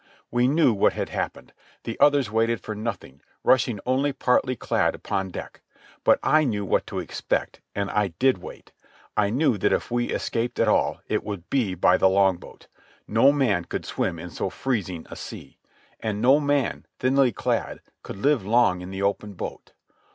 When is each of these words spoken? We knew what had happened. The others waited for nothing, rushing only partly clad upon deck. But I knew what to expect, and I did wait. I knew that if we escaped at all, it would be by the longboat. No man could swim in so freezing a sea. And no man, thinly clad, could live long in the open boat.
We 0.31 0.47
knew 0.47 0.73
what 0.73 0.93
had 0.93 1.09
happened. 1.09 1.53
The 1.83 1.95
others 1.99 2.31
waited 2.31 2.59
for 2.59 2.73
nothing, 2.73 3.21
rushing 3.43 3.79
only 3.85 4.11
partly 4.11 4.55
clad 4.55 4.95
upon 4.95 5.29
deck. 5.29 5.61
But 6.03 6.17
I 6.23 6.43
knew 6.43 6.65
what 6.65 6.87
to 6.87 6.97
expect, 6.97 7.61
and 7.75 7.91
I 7.91 8.07
did 8.17 8.39
wait. 8.39 8.71
I 9.15 9.29
knew 9.29 9.59
that 9.59 9.71
if 9.71 9.91
we 9.91 10.09
escaped 10.09 10.59
at 10.59 10.67
all, 10.67 11.01
it 11.07 11.23
would 11.23 11.51
be 11.51 11.75
by 11.75 11.97
the 11.97 12.09
longboat. 12.09 12.65
No 13.07 13.31
man 13.31 13.65
could 13.65 13.85
swim 13.85 14.17
in 14.17 14.31
so 14.31 14.49
freezing 14.49 15.05
a 15.07 15.15
sea. 15.15 15.59
And 15.99 16.19
no 16.19 16.39
man, 16.39 16.87
thinly 16.97 17.31
clad, 17.31 17.79
could 18.01 18.17
live 18.17 18.43
long 18.43 18.81
in 18.81 18.89
the 18.89 19.03
open 19.03 19.33
boat. 19.33 19.71